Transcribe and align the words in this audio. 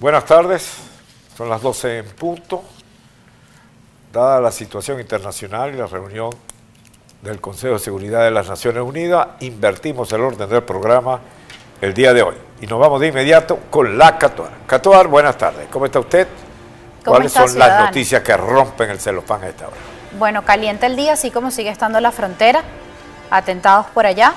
Buenas 0.00 0.26
tardes, 0.26 0.74
son 1.36 1.48
las 1.48 1.60
12 1.60 1.98
en 1.98 2.06
punto. 2.06 2.62
Dada 4.12 4.40
la 4.40 4.52
situación 4.52 5.00
internacional 5.00 5.74
y 5.74 5.76
la 5.76 5.86
reunión 5.86 6.30
del 7.20 7.40
Consejo 7.40 7.72
de 7.74 7.80
Seguridad 7.80 8.22
de 8.22 8.30
las 8.30 8.48
Naciones 8.48 8.84
Unidas, 8.84 9.26
invertimos 9.40 10.12
el 10.12 10.20
orden 10.20 10.48
del 10.48 10.62
programa 10.62 11.18
el 11.80 11.94
día 11.94 12.14
de 12.14 12.22
hoy. 12.22 12.36
Y 12.60 12.68
nos 12.68 12.78
vamos 12.78 13.00
de 13.00 13.08
inmediato 13.08 13.58
con 13.70 13.98
la 13.98 14.16
Catuar. 14.18 14.52
Catuar, 14.68 15.08
buenas 15.08 15.36
tardes. 15.36 15.66
¿Cómo 15.68 15.86
está 15.86 15.98
usted? 15.98 16.28
¿Cuáles 17.04 17.32
son 17.32 17.58
las 17.58 17.86
noticias 17.86 18.22
que 18.22 18.36
rompen 18.36 18.90
el 18.90 19.00
celofán 19.00 19.42
a 19.42 19.48
esta 19.48 19.66
hora? 19.66 19.76
Bueno, 20.16 20.44
caliente 20.44 20.86
el 20.86 20.94
día, 20.94 21.14
así 21.14 21.32
como 21.32 21.50
sigue 21.50 21.70
estando 21.70 22.00
la 22.00 22.12
frontera, 22.12 22.62
atentados 23.32 23.86
por 23.86 24.06
allá. 24.06 24.34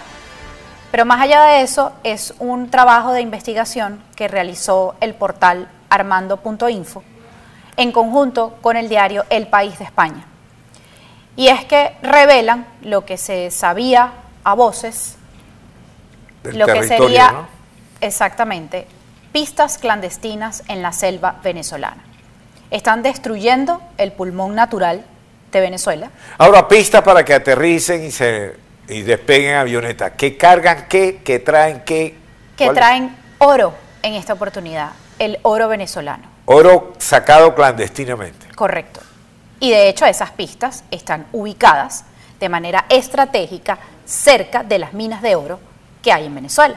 Pero 0.92 1.06
más 1.06 1.22
allá 1.22 1.44
de 1.44 1.62
eso, 1.62 1.94
es 2.04 2.34
un 2.40 2.70
trabajo 2.70 3.14
de 3.14 3.22
investigación 3.22 4.04
que 4.16 4.28
realizó 4.28 4.96
el 5.00 5.14
portal 5.16 5.70
armando.info 5.90 7.04
en 7.78 7.92
conjunto 7.94 8.58
con 8.62 8.76
el 8.76 8.90
diario 8.90 9.26
El 9.30 9.48
País 9.48 9.80
de 9.80 9.86
España. 9.86 10.26
Y 11.38 11.48
es 11.48 11.64
que 11.64 11.96
revelan 12.04 12.68
lo 12.82 13.06
que 13.06 13.18
se 13.18 13.52
sabía 13.52 14.12
a 14.44 14.54
voces, 14.54 15.16
lo 16.44 16.66
que 16.66 16.84
sería 16.84 17.48
exactamente 18.02 18.86
pistas 19.32 19.78
clandestinas 19.78 20.64
en 20.68 20.82
la 20.82 20.92
selva 20.92 21.38
venezolana. 21.42 22.04
Están 22.70 23.02
destruyendo 23.02 23.82
el 23.98 24.12
pulmón 24.12 24.56
natural 24.56 25.06
de 25.52 25.60
Venezuela. 25.62 26.10
Ahora, 26.38 26.68
pistas 26.68 27.02
para 27.02 27.24
que 27.24 27.34
aterricen 27.34 28.04
y 28.04 28.12
se 28.12 28.56
y 28.92 29.04
despeguen 29.04 29.56
avionetas. 29.56 30.12
¿Qué 30.18 30.38
cargan 30.38 30.88
qué? 30.90 31.22
¿Qué 31.24 31.40
traen 31.40 31.82
qué? 31.86 32.18
Que 32.58 32.70
traen 32.70 33.16
oro 33.38 33.74
en 34.04 34.14
esta 34.16 34.34
oportunidad, 34.34 34.92
el 35.18 35.40
oro 35.44 35.70
venezolano. 35.70 36.30
Oro 36.46 36.94
sacado 36.98 37.56
clandestinamente. 37.56 38.48
Correcto. 38.54 39.00
Y 39.60 39.72
de 39.72 39.88
hecho 39.88 40.06
esas 40.06 40.32
pistas 40.32 40.84
están 40.92 41.26
ubicadas 41.32 42.04
de 42.40 42.50
manera 42.50 42.86
estratégica 42.90 43.78
cerca 44.06 44.64
de 44.64 44.80
las 44.80 44.94
minas 44.94 45.22
de 45.22 45.36
oro 45.36 45.60
que 46.04 46.12
hay 46.12 46.26
en 46.26 46.36
Venezuela, 46.36 46.76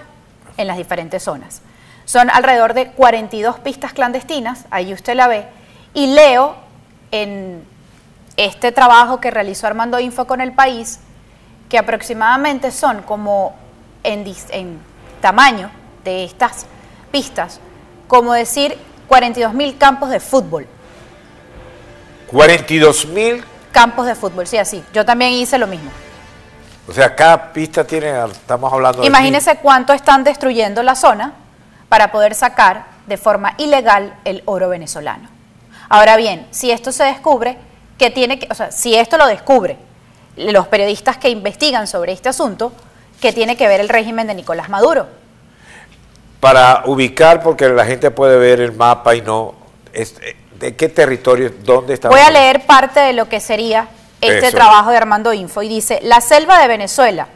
en 0.57 0.67
las 0.69 0.77
diferentes 0.77 1.23
zonas. 1.23 1.63
Son 2.05 2.31
alrededor 2.31 2.75
de 2.75 2.93
42 2.93 3.59
pistas 3.61 3.93
clandestinas, 3.93 4.67
ahí 4.71 4.93
usted 4.93 5.17
la 5.17 5.27
ve, 5.27 5.47
y 5.95 6.09
leo 6.09 6.55
en 7.11 7.65
este 8.37 8.71
trabajo 8.71 9.21
que 9.21 9.31
realizó 9.31 9.67
Armando 9.67 9.99
Info 9.99 10.27
con 10.27 10.41
el 10.41 10.53
país, 10.53 11.01
que 11.75 11.79
aproximadamente 11.79 12.71
son 12.71 13.03
como 13.03 13.53
en, 14.05 14.25
en 14.51 14.79
tamaño 15.21 15.73
de 16.05 16.23
estas 16.23 16.67
pistas, 17.11 17.59
como 18.07 18.33
decir 18.33 18.79
42 19.09 19.53
mil 19.53 19.77
campos 19.77 20.11
de 20.11 20.21
fútbol. 20.21 20.69
42 22.29 23.07
mil 23.07 23.45
campos 23.73 24.07
de 24.07 24.15
fútbol, 24.15 24.47
sí, 24.47 24.57
así. 24.57 24.85
Yo 24.93 25.05
también 25.05 25.33
hice 25.33 25.59
lo 25.59 25.67
mismo. 25.67 25.91
O 26.87 26.93
sea, 26.93 27.13
cada 27.17 27.53
pista 27.53 27.85
tiene, 27.85 28.25
estamos 28.25 28.73
hablando 28.73 29.01
de... 29.01 29.09
Imagínese 29.09 29.57
cuánto 29.57 29.93
están 29.93 30.23
destruyendo 30.23 30.81
la 30.85 30.95
zona 30.95 31.33
para 31.89 32.13
poder 32.13 32.37
sacar 32.37 32.85
de 33.09 33.17
forma 33.17 33.55
ilegal 33.59 34.15
el 34.25 34.45
oro 34.45 34.69
venezolano. 34.69 35.29
Ahora 35.89 36.17
bien, 36.17 36.47
si 36.53 36.71
esto 36.71 36.93
se 36.93 37.03
descubre, 37.03 37.59
que 37.99 38.11
tiene 38.11 38.39
que, 38.39 38.47
o 38.49 38.55
sea, 38.55 38.71
si 38.71 38.95
esto 38.95 39.19
lo 39.19 39.27
descubre 39.27 39.77
los 40.37 40.67
periodistas 40.69 41.17
que 41.17 41.29
investigan 41.29 41.87
sobre 41.87 42.13
este 42.13 42.29
asunto, 42.29 42.73
que 43.21 43.33
tiene 43.33 43.57
que 43.57 43.69
ver 43.69 43.81
el 43.81 43.89
régimen 43.89 44.27
de 44.27 44.35
Nicolás 44.35 44.69
Maduro. 44.69 45.07
Para 46.41 46.83
ubicar, 46.87 47.43
porque 47.43 47.69
la 47.69 47.87
gente 47.87 48.11
puede 48.11 48.39
ver 48.39 48.61
el 48.61 48.73
mapa 48.73 49.15
y 49.15 49.23
no... 49.23 49.55
Eh, 49.93 50.07
¿De 50.59 50.77
qué 50.77 50.89
territorio, 50.89 51.53
dónde 51.63 51.95
está? 51.95 52.09
Voy 52.09 52.21
a 52.21 52.31
leer 52.31 52.65
parte 52.65 53.01
de 53.01 53.13
lo 53.13 53.29
que 53.29 53.41
sería 53.41 53.89
este 54.21 54.53
trabajo 54.53 54.91
de 54.91 54.97
Armando 54.97 55.33
Info 55.33 55.63
y 55.63 55.69
dice, 55.69 56.01
la 56.03 56.21
selva 56.21 56.61
de 56.61 56.69
Venezuela 56.69 57.27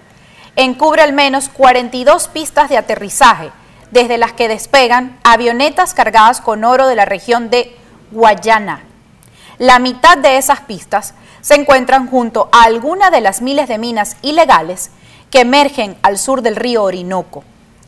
encubre 0.56 1.03
al 1.03 1.12
menos 1.12 1.48
42 1.48 2.28
pistas 2.28 2.69
de 2.69 2.76
aterrizaje, 2.76 3.50
desde 3.91 4.19
las 4.19 4.32
que 4.32 4.48
despegan 4.48 5.19
avionetas 5.25 5.94
cargadas 5.94 6.41
con 6.41 6.65
oro 6.65 6.86
de 6.88 6.97
la 6.97 7.04
región 7.04 7.50
de 7.50 7.76
Guayana. 8.10 8.84
La 9.58 9.80
mitad 9.80 10.16
de 10.16 10.36
esas 10.36 10.60
pistas 10.60 11.14
se 11.41 11.56
encuentran 11.56 12.08
junto 12.08 12.48
a 12.52 12.62
alguna 12.62 13.10
de 13.10 13.20
las 13.20 13.42
miles 13.42 13.66
de 13.66 13.76
minas 13.76 14.16
ilegales 14.22 14.91
que 15.32 15.41
emergen 15.41 15.96
al 16.02 16.16
sur 16.16 16.42
del 16.42 16.54
río 16.54 16.84
Orinoco, 16.84 17.42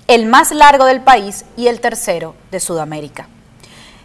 el 0.08 0.26
más 0.26 0.50
largo 0.50 0.84
del 0.84 1.00
país 1.00 1.44
y 1.56 1.68
el 1.68 1.80
tercero 1.80 2.34
de 2.50 2.58
Sudamérica. 2.58 3.28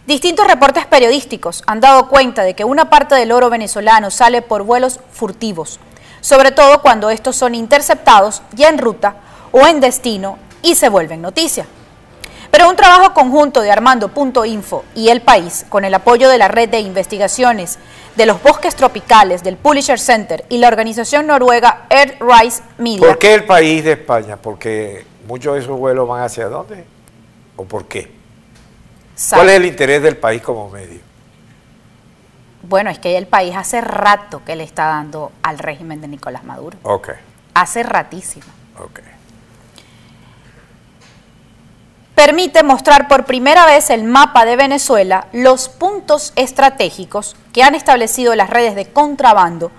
Distintos 0.06 0.46
reportes 0.46 0.86
periodísticos 0.86 1.64
han 1.66 1.80
dado 1.80 2.08
cuenta 2.08 2.44
de 2.44 2.54
que 2.54 2.64
una 2.64 2.88
parte 2.88 3.16
del 3.16 3.32
oro 3.32 3.50
venezolano 3.50 4.12
sale 4.12 4.42
por 4.42 4.62
vuelos 4.62 5.00
furtivos, 5.10 5.80
sobre 6.20 6.52
todo 6.52 6.82
cuando 6.82 7.10
estos 7.10 7.34
son 7.34 7.56
interceptados 7.56 8.42
ya 8.52 8.68
en 8.68 8.78
ruta 8.78 9.16
o 9.50 9.66
en 9.66 9.80
destino 9.80 10.38
y 10.62 10.76
se 10.76 10.88
vuelven 10.88 11.20
noticia. 11.20 11.66
Pero 12.56 12.70
un 12.70 12.76
trabajo 12.76 13.12
conjunto 13.12 13.60
de 13.60 13.70
Armando.info 13.70 14.86
y 14.94 15.10
El 15.10 15.20
País, 15.20 15.66
con 15.68 15.84
el 15.84 15.92
apoyo 15.92 16.30
de 16.30 16.38
la 16.38 16.48
red 16.48 16.70
de 16.70 16.80
investigaciones 16.80 17.78
de 18.16 18.24
los 18.24 18.42
bosques 18.42 18.74
tropicales 18.74 19.44
del 19.44 19.58
Pulitzer 19.58 20.00
Center 20.00 20.42
y 20.48 20.56
la 20.56 20.68
organización 20.68 21.26
noruega 21.26 21.84
Earthrise 21.90 22.62
Media. 22.78 23.00
¿Por 23.00 23.18
qué 23.18 23.34
el 23.34 23.44
país 23.44 23.84
de 23.84 23.92
España? 23.92 24.38
Porque 24.38 25.04
muchos 25.28 25.52
de 25.52 25.60
esos 25.60 25.78
vuelos 25.78 26.08
van 26.08 26.22
hacia 26.22 26.48
dónde? 26.48 26.86
¿O 27.56 27.66
por 27.66 27.84
qué? 27.88 28.10
¿Cuál 29.28 29.50
es 29.50 29.56
el 29.56 29.66
interés 29.66 30.00
del 30.00 30.16
país 30.16 30.40
como 30.40 30.70
medio? 30.70 31.00
Bueno, 32.62 32.88
es 32.88 32.98
que 32.98 33.18
el 33.18 33.26
país 33.26 33.54
hace 33.54 33.82
rato 33.82 34.40
que 34.46 34.56
le 34.56 34.64
está 34.64 34.86
dando 34.86 35.30
al 35.42 35.58
régimen 35.58 36.00
de 36.00 36.08
Nicolás 36.08 36.42
Maduro. 36.42 36.78
Ok. 36.84 37.10
Hace 37.52 37.82
ratísimo. 37.82 38.46
Ok 38.78 39.00
permite 42.16 42.62
mostrar 42.62 43.08
por 43.08 43.26
primera 43.26 43.66
vez 43.66 43.90
el 43.90 44.02
mapa 44.02 44.46
de 44.46 44.56
Venezuela 44.56 45.26
los 45.32 45.68
puntos 45.68 46.32
estratégicos 46.34 47.36
que 47.52 47.62
han 47.62 47.74
establecido 47.74 48.34
las 48.34 48.48
redes 48.48 48.74
de 48.74 48.90
contrabando 48.90 49.70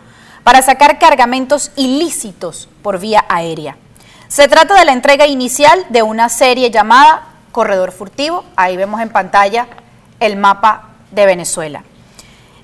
para 0.43 0.61
sacar 0.61 0.99
cargamentos 0.99 1.71
ilícitos 1.75 2.69
por 2.83 2.99
vía 2.99 3.25
aérea. 3.27 3.75
Se 4.27 4.47
trata 4.47 4.75
de 4.75 4.85
la 4.85 4.93
entrega 4.93 5.25
inicial 5.25 5.83
de 5.89 6.03
una 6.03 6.29
serie 6.29 6.69
llamada 6.69 7.27
Corredor 7.51 7.91
Furtivo. 7.91 8.45
Ahí 8.55 8.77
vemos 8.77 9.01
en 9.01 9.09
pantalla 9.09 9.67
el 10.19 10.37
mapa 10.37 10.89
de 11.09 11.25
Venezuela. 11.25 11.83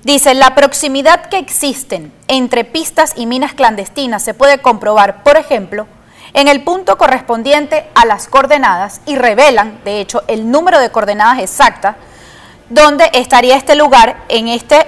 Dice, 0.04 0.34
la 0.34 0.54
proximidad 0.54 1.26
que 1.26 1.38
existen 1.38 2.12
entre 2.28 2.64
pistas 2.64 3.14
y 3.16 3.26
minas 3.26 3.54
clandestinas 3.54 4.22
se 4.22 4.34
puede 4.34 4.58
comprobar, 4.58 5.24
por 5.24 5.36
ejemplo, 5.36 5.88
en 6.34 6.48
el 6.48 6.62
punto 6.62 6.98
correspondiente 6.98 7.86
a 7.94 8.04
las 8.04 8.28
coordenadas 8.28 9.00
y 9.06 9.16
revelan, 9.16 9.80
de 9.84 10.00
hecho, 10.00 10.22
el 10.26 10.50
número 10.50 10.80
de 10.80 10.90
coordenadas 10.90 11.38
exactas 11.38 11.96
donde 12.68 13.08
estaría 13.12 13.56
este 13.56 13.76
lugar 13.76 14.24
en 14.28 14.48
este 14.48 14.84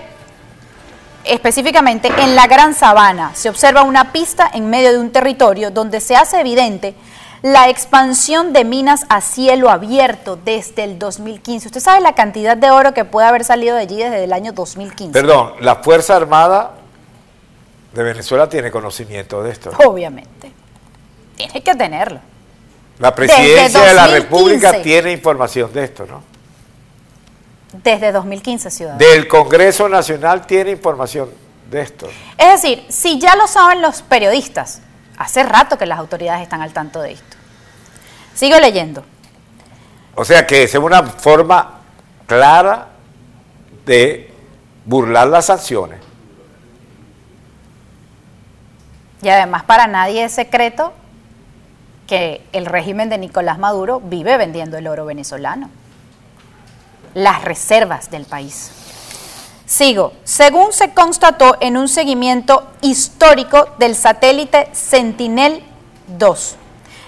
específicamente 1.24 2.08
en 2.18 2.36
la 2.36 2.46
Gran 2.46 2.74
Sabana. 2.74 3.32
Se 3.34 3.48
observa 3.48 3.82
una 3.82 4.12
pista 4.12 4.48
en 4.52 4.70
medio 4.70 4.92
de 4.92 4.98
un 4.98 5.10
territorio 5.10 5.70
donde 5.70 6.00
se 6.00 6.16
hace 6.16 6.40
evidente 6.40 6.94
la 7.42 7.68
expansión 7.68 8.52
de 8.52 8.64
minas 8.64 9.06
a 9.08 9.20
cielo 9.20 9.70
abierto 9.70 10.36
desde 10.36 10.84
el 10.84 10.98
2015. 10.98 11.68
¿Usted 11.68 11.80
sabe 11.80 12.00
la 12.00 12.14
cantidad 12.14 12.56
de 12.56 12.70
oro 12.70 12.94
que 12.94 13.04
puede 13.04 13.26
haber 13.26 13.44
salido 13.44 13.76
de 13.76 13.82
allí 13.82 13.96
desde 13.96 14.24
el 14.24 14.32
año 14.32 14.52
2015? 14.52 15.12
Perdón, 15.12 15.52
la 15.60 15.76
Fuerza 15.76 16.16
Armada 16.16 16.72
de 17.92 18.02
Venezuela 18.02 18.48
tiene 18.48 18.70
conocimiento 18.70 19.42
de 19.42 19.52
esto. 19.52 19.70
Obviamente. 19.84 20.56
Tiene 21.37 21.62
que 21.62 21.75
tenerlo. 21.75 22.21
La 22.99 23.15
presidencia 23.15 23.83
de 23.83 23.94
la 23.94 24.06
República 24.06 24.81
tiene 24.81 25.12
información 25.12 25.73
de 25.73 25.85
esto, 25.85 26.06
¿no? 26.06 26.23
Desde 27.83 28.11
2015, 28.11 28.71
ciudadano. 28.71 28.99
Del 28.99 29.29
Congreso 29.29 29.88
Nacional 29.88 30.47
tiene 30.47 30.71
información 30.71 31.31
de 31.71 31.83
esto. 31.83 32.09
Es 32.38 32.62
decir, 32.62 32.87
si 32.88 33.19
ya 33.19 33.37
lo 33.37 33.47
saben 33.47 33.83
los 33.83 34.00
periodistas, 34.03 34.81
hace 35.19 35.43
rato 35.43 35.77
que 35.77 35.85
las 35.85 35.99
autoridades 35.99 36.43
están 36.43 36.62
al 36.62 36.73
tanto 36.73 37.03
de 37.03 37.12
esto. 37.12 37.37
Sigo 38.35 38.59
leyendo. 38.59 39.05
O 40.15 40.25
sea 40.25 40.47
que 40.47 40.62
es 40.62 40.75
una 40.75 41.03
forma 41.03 41.81
clara 42.27 42.88
de 43.85 44.33
burlar 44.87 45.29
las 45.29 45.47
sanciones. 45.47 46.00
Y 49.21 49.29
además 49.29 49.65
para 49.65 49.87
nadie 49.87 50.25
es 50.25 50.33
secreto 50.33 50.93
que 52.06 52.47
el 52.53 52.67
régimen 52.67 53.08
de 53.08 53.19
Nicolás 53.19 53.58
Maduro 53.58 54.00
vive 54.00 54.37
vendiendo 54.37 54.79
el 54.79 54.87
oro 54.87 55.05
venezolano, 55.05 55.70
las 57.14 57.43
reservas 57.43 58.11
del 58.11 58.25
país. 58.25 58.70
Sigo, 59.67 60.12
según 60.23 60.73
se 60.73 60.94
constató 60.94 61.56
en 61.61 61.76
un 61.76 61.88
seguimiento 61.88 62.69
histórico 62.82 63.67
del 63.79 63.97
satélite 63.97 64.69
Sentinel-2 64.73 66.55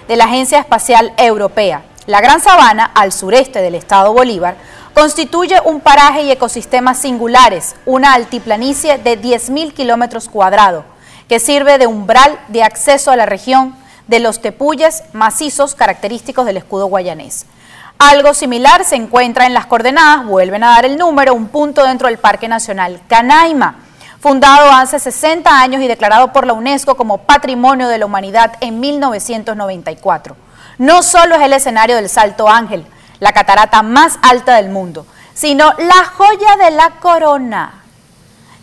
de 0.09 0.15
la 0.17 0.25
Agencia 0.25 0.59
Espacial 0.59 1.13
Europea, 1.17 1.83
la 2.05 2.19
Gran 2.19 2.41
Sabana, 2.41 2.91
al 2.95 3.13
sureste 3.13 3.61
del 3.61 3.75
estado 3.75 4.11
Bolívar, 4.11 4.57
constituye 4.93 5.61
un 5.63 5.79
paraje 5.79 6.23
y 6.23 6.31
ecosistemas 6.31 6.97
singulares, 6.97 7.75
una 7.85 8.13
altiplanicie 8.13 8.97
de 8.97 9.21
10.000 9.21 9.73
kilómetros 9.73 10.27
cuadrados, 10.27 10.83
que 11.29 11.39
sirve 11.39 11.77
de 11.77 11.87
umbral 11.87 12.39
de 12.49 12.63
acceso 12.63 13.11
a 13.11 13.15
la 13.15 13.27
región 13.27 13.75
de 14.09 14.19
los 14.19 14.41
tepuyes 14.41 15.03
macizos 15.13 15.75
característicos 15.75 16.45
del 16.47 16.57
escudo 16.57 16.87
guayanés. 16.87 17.45
Algo 17.99 18.33
similar 18.33 18.83
se 18.83 18.95
encuentra 18.95 19.45
en 19.45 19.53
las 19.53 19.67
coordenadas, 19.67 20.25
vuelven 20.25 20.63
a 20.63 20.69
dar 20.71 20.85
el 20.85 20.97
número, 20.97 21.35
un 21.35 21.49
punto 21.49 21.85
dentro 21.85 22.07
del 22.07 22.17
Parque 22.17 22.47
Nacional 22.47 23.01
Canaima, 23.07 23.75
fundado 24.19 24.71
hace 24.71 24.97
60 24.97 25.61
años 25.61 25.81
y 25.83 25.87
declarado 25.87 26.33
por 26.33 26.47
la 26.47 26.53
UNESCO 26.53 26.95
como 26.95 27.19
Patrimonio 27.19 27.87
de 27.87 27.99
la 27.99 28.07
Humanidad 28.07 28.53
en 28.61 28.79
1994. 28.79 30.35
No 30.79 31.03
solo 31.03 31.35
es 31.35 31.41
el 31.41 31.53
escenario 31.53 31.95
del 31.95 32.09
Salto 32.09 32.49
Ángel, 32.49 32.87
la 33.19 33.33
catarata 33.33 33.83
más 33.83 34.17
alta 34.23 34.55
del 34.55 34.69
mundo, 34.69 35.05
sino 35.35 35.71
la 35.77 36.05
joya 36.05 36.55
de 36.65 36.71
la 36.71 36.89
corona 36.99 37.83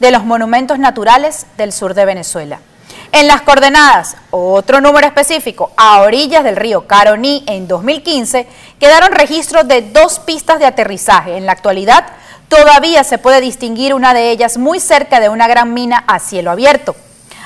de 0.00 0.10
los 0.10 0.24
monumentos 0.24 0.80
naturales 0.80 1.46
del 1.56 1.72
sur 1.72 1.94
de 1.94 2.04
Venezuela. 2.04 2.58
En 3.12 3.28
las 3.28 3.42
coordenadas, 3.42 4.16
otro 4.30 4.80
número 4.80 5.06
específico, 5.06 5.72
a 5.76 6.00
orillas 6.00 6.44
del 6.44 6.56
río 6.56 6.86
Caroní 6.86 7.44
en 7.46 7.68
2015, 7.68 8.46
quedaron 8.78 9.12
registros 9.12 9.66
de 9.68 9.82
dos 9.82 10.18
pistas 10.18 10.58
de 10.58 10.66
aterrizaje. 10.66 11.36
En 11.36 11.46
la 11.46 11.52
actualidad, 11.52 12.04
todavía 12.48 13.04
se 13.04 13.18
puede 13.18 13.40
distinguir 13.40 13.94
una 13.94 14.12
de 14.12 14.30
ellas 14.30 14.58
muy 14.58 14.80
cerca 14.80 15.20
de 15.20 15.28
una 15.28 15.48
gran 15.48 15.72
mina 15.72 16.04
a 16.06 16.18
cielo 16.18 16.50
abierto. 16.50 16.96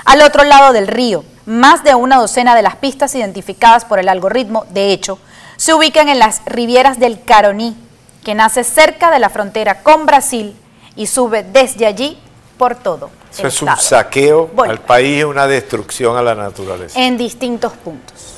Al 0.04 0.22
otro 0.22 0.44
lado 0.44 0.72
del 0.72 0.88
río, 0.88 1.24
más 1.46 1.84
de 1.84 1.94
una 1.94 2.16
docena 2.16 2.54
de 2.54 2.62
las 2.62 2.76
pistas 2.76 3.14
identificadas 3.14 3.84
por 3.84 3.98
el 3.98 4.08
algoritmo, 4.08 4.64
de 4.70 4.92
hecho, 4.92 5.18
se 5.56 5.74
ubican 5.74 6.08
en 6.08 6.18
las 6.18 6.42
rivieras 6.46 6.98
del 6.98 7.22
Caroní, 7.22 7.76
que 8.24 8.34
nace 8.34 8.64
cerca 8.64 9.10
de 9.10 9.18
la 9.18 9.28
frontera 9.28 9.82
con 9.82 10.06
Brasil 10.06 10.56
y 10.96 11.06
sube 11.06 11.42
desde 11.42 11.86
allí 11.86 12.18
por 12.60 12.74
todo. 12.74 13.10
Eso 13.32 13.46
es 13.46 13.62
un 13.62 13.74
saqueo 13.78 14.50
al 14.68 14.80
país 14.80 15.20
y 15.20 15.24
una 15.24 15.46
destrucción 15.46 16.18
a 16.18 16.20
la 16.20 16.34
naturaleza. 16.34 17.00
En 17.00 17.16
distintos 17.16 17.72
puntos. 17.72 18.34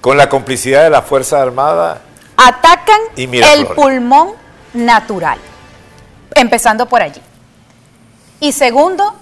Con 0.00 0.16
la 0.16 0.30
complicidad 0.30 0.84
de 0.84 0.88
la 0.88 1.02
Fuerza 1.02 1.42
Armada. 1.42 2.00
Atacan 2.38 3.00
el 3.16 3.66
pulmón 3.66 4.30
natural. 4.72 5.38
Empezando 6.34 6.86
por 6.86 7.02
allí. 7.02 7.20
Y 8.40 8.52
segundo, 8.52 9.14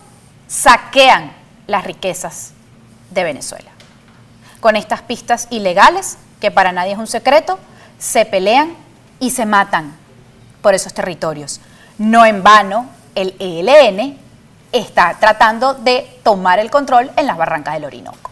saquean 0.47 1.33
las 1.67 1.83
riquezas 1.83 2.53
de 3.11 3.25
Venezuela. 3.25 3.73
Con 4.61 4.77
estas 4.77 5.03
pistas 5.03 5.49
ilegales 5.51 6.17
que 6.41 6.53
para 6.53 6.71
nadie 6.71 6.93
es 6.93 6.99
un 6.99 7.09
secreto, 7.09 7.59
se 7.99 8.25
pelean 8.25 8.77
y 9.19 9.31
se 9.31 9.47
matan 9.47 9.97
por 10.63 10.75
esos 10.75 10.95
territorios. 10.95 11.61
No 11.99 12.25
en 12.25 12.45
vano, 12.45 13.00
el 13.15 13.35
ELN 13.39 14.19
está 14.73 15.17
tratando 15.19 15.75
de 15.75 16.19
tomar 16.23 16.59
el 16.59 16.71
control 16.71 17.11
en 17.17 17.27
las 17.27 17.37
barrancas 17.37 17.75
del 17.75 17.85
Orinoco. 17.85 18.31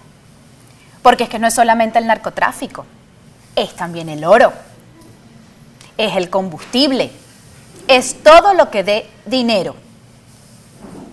Porque 1.03 1.25
es 1.25 1.31
que 1.31 1.39
no 1.39 1.47
es 1.47 1.55
solamente 1.55 1.99
el 1.99 2.07
narcotráfico, 2.07 2.87
es 3.57 3.75
también 3.75 4.09
el 4.09 4.25
oro, 4.25 4.53
es 5.97 6.17
el 6.17 6.31
combustible, 6.31 7.11
es 7.87 8.23
todo 8.23 8.55
lo 8.55 8.71
que 8.71 8.85
dé 8.85 9.11
dinero 9.25 9.75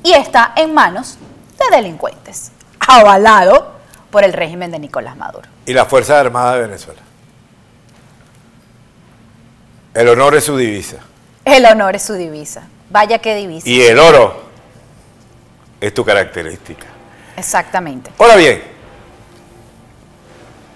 y 0.03 0.13
está 0.13 0.53
en 0.55 0.73
manos 0.73 1.17
de 1.57 1.75
delincuentes, 1.75 2.51
avalado 2.79 3.73
por 4.11 4.23
el 4.23 4.33
régimen 4.33 4.71
de 4.71 4.79
Nicolás 4.79 5.17
Maduro. 5.17 5.49
¿Y 5.65 5.73
la 5.73 5.85
Fuerza 5.85 6.19
Armada 6.19 6.55
de 6.55 6.61
Venezuela? 6.61 7.01
El 9.93 10.09
honor 10.09 10.35
es 10.35 10.43
su 10.43 10.57
divisa. 10.57 10.97
El 11.45 11.65
honor 11.65 11.95
es 11.95 12.03
su 12.03 12.13
divisa. 12.13 12.63
Vaya 12.89 13.19
qué 13.19 13.35
divisa. 13.35 13.67
Y 13.67 13.81
el 13.81 13.99
oro 13.99 14.43
es 15.81 15.93
tu 15.93 16.05
característica. 16.05 16.85
Exactamente. 17.37 18.11
Ahora 18.17 18.35
bien, 18.35 18.63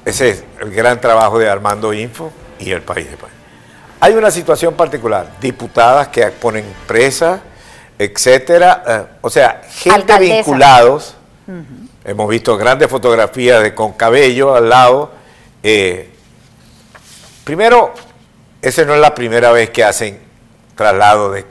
ese 0.06 0.30
es 0.30 0.44
el 0.62 0.72
gran 0.72 1.00
trabajo 1.00 1.40
de 1.40 1.50
Armando 1.50 1.94
Info 1.94 2.32
y 2.60 2.72
el 2.72 2.82
país 2.82 3.06
de 3.08 3.14
España. 3.14 3.34
Hay 4.02 4.14
una 4.14 4.32
situación 4.32 4.76
particular, 4.76 5.34
diputadas 5.42 6.08
que 6.08 6.26
ponen 6.28 6.66
presa, 6.88 7.42
etcétera, 7.98 8.84
eh, 8.88 9.04
o 9.22 9.30
sea, 9.30 9.62
gente 9.70 10.18
vinculados 10.20 11.16
Hemos 12.06 12.30
visto 12.30 12.56
grandes 12.58 12.90
fotografías 12.90 13.62
de 13.64 13.74
con 13.74 13.94
cabello 13.94 14.56
al 14.56 14.70
lado. 14.70 15.12
Eh, 15.64 16.10
primero, 17.44 17.94
esa 18.62 18.86
no 18.86 18.94
es 18.94 19.02
la 19.02 19.14
primera 19.14 19.52
vez 19.52 19.70
que 19.72 19.84
hacen 19.84 20.20
traslado 20.76 21.32
de, 21.32 21.46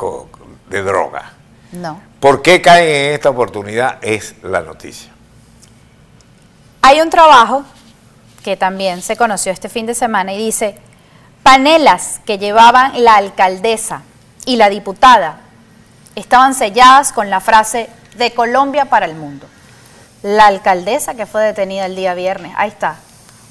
de 0.69 0.83
droga. 0.83 1.33
No. 1.73 2.01
¿Por 2.21 2.43
qué 2.43 2.61
caen 2.63 2.89
en 2.89 3.15
esta 3.15 3.31
oportunidad? 3.31 3.99
Es 4.03 4.35
la 4.43 4.61
noticia. 4.61 5.11
Hay 6.83 7.01
un 7.01 7.11
trabajo 7.11 7.65
que 8.43 8.57
también 8.57 9.03
se 9.03 9.17
conoció 9.17 9.53
este 9.53 9.69
fin 9.69 9.87
de 9.87 9.95
semana 9.95 10.33
y 10.33 10.39
dice, 10.39 10.79
panelas 11.43 12.21
que 12.25 12.39
llevaban 12.39 13.05
la 13.05 13.17
alcaldesa 13.17 14.03
y 14.47 14.57
la 14.57 14.69
diputada 14.71 15.41
estaban 16.15 16.55
selladas 16.55 17.13
con 17.13 17.31
la 17.31 17.41
frase 17.41 17.89
de 18.17 18.33
Colombia 18.33 18.87
para 18.87 19.07
el 19.07 19.15
mundo 19.15 19.47
la 20.23 20.47
alcaldesa 20.47 21.15
que 21.15 21.27
fue 21.27 21.43
detenida 21.43 21.87
el 21.87 21.97
día 21.97 22.15
viernes. 22.15 22.53
Ahí 22.57 22.69
está, 22.69 22.97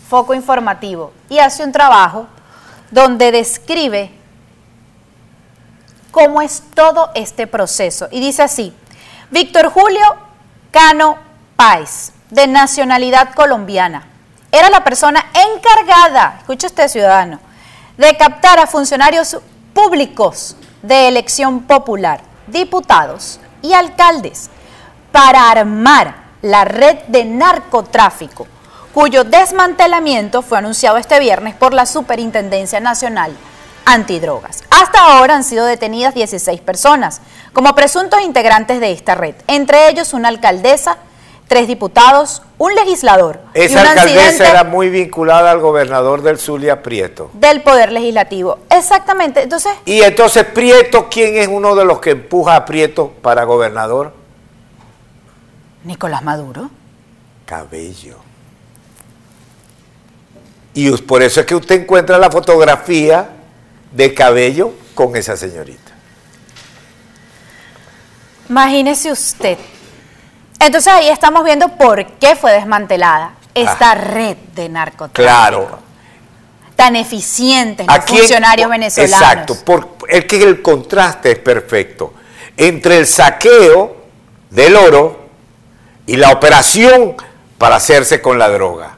foco 0.09 0.33
informativo. 0.33 1.13
Y 1.29 1.39
hace 1.39 1.63
un 1.63 1.71
trabajo 1.71 2.27
donde 2.91 3.31
describe 3.31 4.11
cómo 6.11 6.41
es 6.41 6.63
todo 6.73 7.11
este 7.15 7.47
proceso. 7.47 8.07
Y 8.11 8.19
dice 8.19 8.43
así, 8.43 8.73
Víctor 9.31 9.69
Julio 9.69 10.05
Cano 10.71 11.17
Páez, 11.55 12.11
de 12.29 12.47
nacionalidad 12.47 13.33
colombiana, 13.33 14.07
era 14.51 14.69
la 14.69 14.83
persona 14.83 15.25
encargada, 15.33 16.37
escucha 16.39 16.67
este 16.67 16.87
ciudadano, 16.89 17.39
de 17.97 18.15
captar 18.15 18.59
a 18.59 18.67
funcionarios 18.67 19.37
públicos 19.73 20.55
de 20.81 21.07
elección 21.07 21.61
popular, 21.61 22.21
diputados 22.47 23.39
y 23.61 23.73
alcaldes, 23.73 24.49
para 25.11 25.49
armar 25.49 26.15
la 26.41 26.63
red 26.65 26.97
de 27.07 27.25
narcotráfico, 27.25 28.47
cuyo 28.93 29.23
desmantelamiento 29.23 30.41
fue 30.41 30.59
anunciado 30.59 30.97
este 30.97 31.19
viernes 31.19 31.55
por 31.55 31.73
la 31.73 31.85
Superintendencia 31.85 32.79
Nacional 32.79 33.35
Antidrogas. 33.89 34.65
Hasta 34.69 34.99
ahora 34.99 35.35
han 35.35 35.45
sido 35.45 35.65
detenidas 35.65 36.13
16 36.13 36.59
personas 36.59 37.21
como 37.53 37.73
presuntos 37.73 38.21
integrantes 38.21 38.81
de 38.81 38.91
esta 38.91 39.15
red, 39.15 39.33
entre 39.47 39.87
ellos 39.89 40.13
una 40.13 40.27
alcaldesa, 40.27 40.97
tres 41.47 41.69
diputados, 41.69 42.41
un 42.57 42.75
legislador. 42.75 43.39
Esa 43.53 43.89
alcaldesa 43.89 44.49
era 44.49 44.65
muy 44.65 44.89
vinculada 44.89 45.51
al 45.51 45.61
gobernador 45.61 46.21
del 46.21 46.37
Zulia 46.37 46.83
Prieto. 46.83 47.31
Del 47.31 47.63
Poder 47.63 47.93
Legislativo. 47.93 48.59
Exactamente. 48.69 49.43
Entonces. 49.43 49.71
Y 49.85 50.01
entonces 50.01 50.43
Prieto, 50.43 51.07
¿quién 51.09 51.37
es 51.37 51.47
uno 51.47 51.73
de 51.73 51.85
los 51.85 52.01
que 52.01 52.09
empuja 52.11 52.57
a 52.57 52.65
Prieto 52.65 53.13
para 53.21 53.45
gobernador? 53.45 54.11
Nicolás 55.85 56.23
Maduro. 56.23 56.69
Cabello. 57.45 58.17
Y 60.73 60.91
por 60.97 61.23
eso 61.23 61.39
es 61.39 61.45
que 61.45 61.55
usted 61.55 61.83
encuentra 61.83 62.17
la 62.17 62.29
fotografía 62.29 63.36
de 63.91 64.13
Cabello 64.13 64.73
con 64.93 65.15
esa 65.15 65.37
señorita. 65.37 65.91
Imagínese 68.49 69.11
usted. 69.11 69.57
Entonces 70.59 70.91
ahí 70.91 71.09
estamos 71.09 71.43
viendo 71.43 71.69
por 71.69 72.05
qué 72.13 72.35
fue 72.35 72.53
desmantelada 72.53 73.33
esta 73.53 73.91
ah. 73.91 73.95
red 73.95 74.37
de 74.55 74.69
narcotráfico. 74.69 75.13
Claro. 75.13 75.79
Tan 76.75 76.95
eficiente 76.95 77.85
los 77.85 78.05
funcionarios 78.05 78.69
venezolanos. 78.69 79.19
Exacto, 79.19 79.55
por, 79.65 79.97
el 80.09 80.27
que 80.27 80.43
el 80.43 80.61
contraste 80.61 81.31
es 81.31 81.39
perfecto 81.39 82.13
entre 82.55 82.97
el 82.97 83.07
saqueo 83.07 83.95
del 84.49 84.75
oro 84.75 85.27
y 86.05 86.17
la 86.17 86.31
operación 86.31 87.15
para 87.57 87.75
hacerse 87.75 88.21
con 88.21 88.39
la 88.39 88.49
droga. 88.49 88.96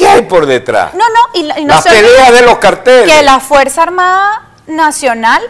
¿Qué 0.00 0.08
hay 0.08 0.22
por 0.22 0.46
detrás? 0.46 0.94
No, 0.94 1.04
no, 1.10 1.20
y, 1.34 1.42
no 1.64 1.74
la 1.74 1.82
pelea 1.82 2.32
de 2.32 2.42
los 2.42 2.56
carteles. 2.56 3.12
Que 3.12 3.22
la 3.22 3.38
Fuerza 3.38 3.82
Armada 3.82 4.48
Nacional, 4.66 5.42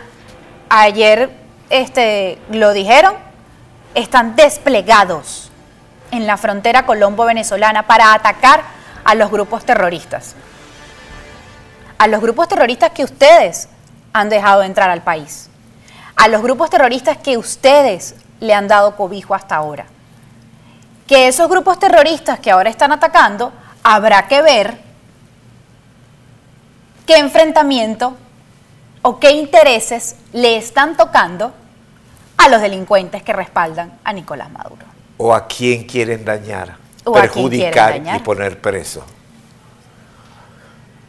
ayer 0.69 1.31
este, 1.71 2.37
lo 2.51 2.73
dijeron, 2.73 3.15
están 3.95 4.35
desplegados 4.35 5.53
en 6.11 6.27
la 6.27 6.37
frontera 6.37 6.85
colombo-venezolana 6.85 7.87
para 7.87 8.13
atacar 8.13 8.63
a 9.05 9.15
los 9.15 9.31
grupos 9.31 9.65
terroristas. 9.65 10.35
A 11.99 12.09
los 12.09 12.21
grupos 12.21 12.49
terroristas 12.49 12.91
que 12.91 13.05
ustedes 13.05 13.69
han 14.13 14.31
dejado 14.31 14.65
entrar 14.65 14.91
al 14.91 15.03
país. 15.03 15.49
A 16.17 16.27
los 16.27 16.43
grupos 16.43 16.71
terroristas 16.71 17.19
que 17.19 17.39
ustedes 17.39 18.17
le 18.41 18.53
han 18.53 18.67
dado 18.67 18.97
cobijo 18.97 19.33
hasta 19.33 19.55
ahora 19.55 19.87
que 21.11 21.27
esos 21.27 21.49
grupos 21.49 21.77
terroristas 21.81 22.39
que 22.39 22.53
ahora 22.53 22.71
están 22.71 22.93
atacando, 22.93 23.53
habrá 23.83 24.29
que 24.29 24.43
ver 24.43 24.79
qué 27.07 27.17
enfrentamiento 27.17 28.17
o 29.03 29.19
qué 29.19 29.33
intereses 29.33 30.17
le 30.33 30.57
están 30.57 30.97
tocando 30.97 31.53
a 32.37 32.49
los 32.49 32.61
delincuentes 32.61 33.23
que 33.23 33.33
respaldan 33.33 33.99
a 34.05 34.13
Nicolás 34.13 34.51
Maduro. 34.51 34.87
O 35.19 35.35
a 35.35 35.47
quién 35.47 35.85
quieren 35.85 36.25
dañar, 36.25 36.77
perjudicar 37.05 37.97
y 37.97 38.19
poner 38.21 38.61
preso. 38.61 39.05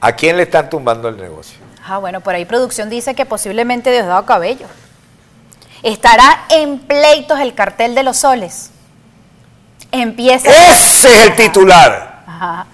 ¿A 0.02 0.14
quién 0.14 0.38
le 0.38 0.44
están 0.44 0.70
tumbando 0.70 1.08
el 1.08 1.18
negocio? 1.18 1.60
Ah, 1.86 2.00
bueno, 2.00 2.22
por 2.22 2.36
ahí 2.36 2.46
producción 2.46 2.90
dice 2.90 3.14
que 3.16 3.26
posiblemente 3.26 3.92
Diosdado 3.92 4.26
Cabello. 4.26 4.68
Estará 5.84 6.46
en 6.50 6.80
pleitos 6.80 7.40
el 7.40 7.54
cartel 7.54 7.96
de 7.96 8.04
los 8.04 8.18
soles. 8.18 8.72
Empieza. 9.92 10.50
Ese 10.50 11.08
es 11.08 11.28
el 11.28 11.36
titular. 11.36 12.11
Ajá. 12.42 12.66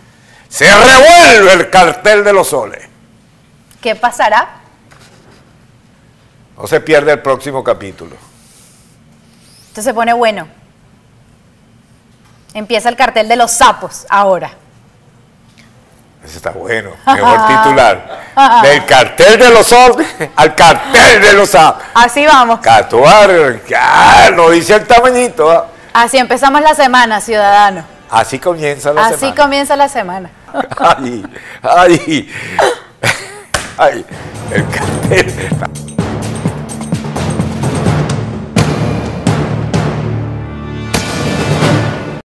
Se 0.47 0.65
revuelve 0.65 1.53
el 1.53 1.69
cartel 1.69 2.23
de 2.23 2.31
los 2.31 2.47
soles. 2.47 2.87
¿Qué 3.81 3.95
pasará? 3.95 4.47
No 6.57 6.65
se 6.67 6.79
pierde 6.79 7.11
el 7.11 7.21
próximo 7.21 7.61
capítulo. 7.61 8.15
Esto 9.67 9.81
se 9.81 9.93
pone 9.93 10.13
bueno. 10.13 10.47
Empieza 12.53 12.87
el 12.87 12.95
cartel 12.95 13.27
de 13.27 13.35
los 13.35 13.51
sapos 13.51 14.05
ahora. 14.09 14.51
Ese 16.23 16.37
está 16.37 16.51
bueno. 16.51 16.91
Mejor 17.05 17.47
titular. 17.47 18.21
Del 18.63 18.85
cartel 18.85 19.37
de 19.37 19.49
los 19.49 19.67
soles 19.67 20.07
al 20.33 20.55
cartel 20.55 21.21
de 21.21 21.33
los 21.33 21.49
sapos. 21.49 21.83
Así 21.93 22.25
vamos. 22.25 22.61
Catuar, 22.61 23.29
no 24.33 24.49
dice 24.49 24.75
el 24.75 24.87
tamañito. 24.87 25.51
¿ah? 25.51 25.67
Así 25.93 26.17
empezamos 26.17 26.61
la 26.61 26.73
semana, 26.73 27.19
ciudadano. 27.19 27.96
Así 28.09 28.39
comienza 28.39 28.93
la 28.93 29.09
semana. 29.09 29.15
Así 29.15 29.35
comienza 29.35 29.75
la 29.75 29.89
semana. 29.89 30.29
Ay, 30.79 31.25
ay, 31.61 32.29
ay, 33.77 34.05
el 34.51 34.69
cartel. 34.69 35.86